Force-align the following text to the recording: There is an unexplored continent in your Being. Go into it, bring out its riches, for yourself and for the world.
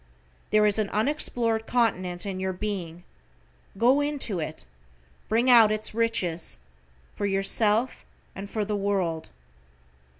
There 0.49 0.65
is 0.65 0.79
an 0.79 0.89
unexplored 0.89 1.67
continent 1.67 2.25
in 2.25 2.39
your 2.39 2.53
Being. 2.53 3.03
Go 3.77 4.01
into 4.01 4.39
it, 4.39 4.65
bring 5.29 5.47
out 5.47 5.71
its 5.71 5.93
riches, 5.93 6.57
for 7.15 7.27
yourself 7.27 8.03
and 8.35 8.49
for 8.49 8.65
the 8.65 8.75
world. 8.75 9.29